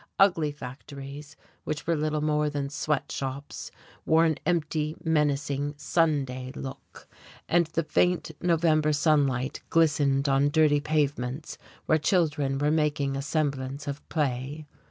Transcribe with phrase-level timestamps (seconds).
[0.17, 3.69] Ugly factories, which were little more than sweatshops,
[4.03, 7.07] wore an empty, menacing, "Sunday" look,
[7.47, 13.87] and the faint November sunlight glistened on dirty pavements where children were making a semblance
[13.87, 14.65] of play.